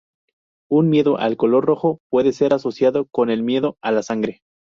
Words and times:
Un 0.71 0.89
miedo 0.89 1.19
al 1.19 1.37
color 1.37 1.63
rojo 1.65 1.99
puede 2.09 2.31
ser 2.33 2.55
asociado 2.55 3.05
con 3.11 3.29
el 3.29 3.43
miedo 3.43 3.75
a 3.83 3.91
la 3.91 4.01
sangre. 4.01 4.41